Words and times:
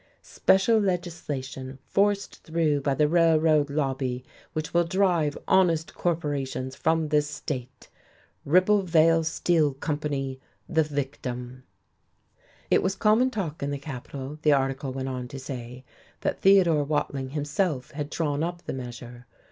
"Special 0.23 0.79
legislation, 0.79 1.77
forced 1.85 2.41
through 2.41 2.81
by 2.81 2.95
the 2.95 3.07
Railroad 3.07 3.69
Lobby, 3.69 4.25
which 4.53 4.73
will 4.73 4.83
drive 4.83 5.37
honest 5.47 5.93
corporations 5.93 6.75
from 6.75 7.09
this 7.09 7.29
state." 7.29 7.87
"Ribblevale 8.43 9.23
Steel 9.23 9.75
Company 9.75 10.39
the 10.67 10.81
Victim." 10.81 11.65
It 12.71 12.81
was 12.81 12.95
common 12.95 13.29
talk 13.29 13.61
in 13.61 13.69
the 13.69 13.77
capital, 13.77 14.39
the 14.41 14.53
article 14.53 14.91
went 14.91 15.07
on 15.09 15.27
to 15.27 15.37
say, 15.37 15.85
that 16.21 16.41
Theodore 16.41 16.83
Watling 16.83 17.29
himself 17.37 17.91
had 17.91 18.09
drawn 18.09 18.41
up 18.41 18.63
the 18.63 18.73
measure.... 18.73 19.27